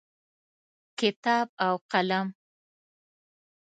[0.99, 2.27] کتاب او قلم